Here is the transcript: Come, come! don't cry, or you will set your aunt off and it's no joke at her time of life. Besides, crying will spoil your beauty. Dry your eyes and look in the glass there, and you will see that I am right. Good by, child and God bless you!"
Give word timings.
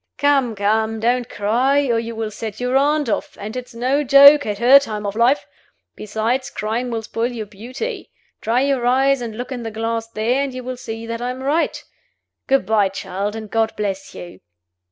Come, 0.17 0.55
come! 0.55 0.99
don't 0.99 1.29
cry, 1.29 1.85
or 1.91 1.99
you 1.99 2.15
will 2.15 2.31
set 2.31 2.59
your 2.59 2.75
aunt 2.75 3.07
off 3.07 3.37
and 3.39 3.55
it's 3.55 3.75
no 3.75 4.03
joke 4.03 4.47
at 4.47 4.57
her 4.57 4.79
time 4.79 5.05
of 5.05 5.15
life. 5.15 5.45
Besides, 5.95 6.49
crying 6.49 6.89
will 6.89 7.03
spoil 7.03 7.31
your 7.31 7.45
beauty. 7.45 8.09
Dry 8.41 8.61
your 8.61 8.83
eyes 8.87 9.21
and 9.21 9.37
look 9.37 9.51
in 9.51 9.61
the 9.61 9.69
glass 9.69 10.07
there, 10.07 10.41
and 10.41 10.55
you 10.55 10.63
will 10.63 10.77
see 10.77 11.05
that 11.05 11.21
I 11.21 11.29
am 11.29 11.43
right. 11.43 11.83
Good 12.47 12.65
by, 12.65 12.89
child 12.89 13.35
and 13.35 13.47
God 13.47 13.75
bless 13.75 14.15
you!" 14.15 14.39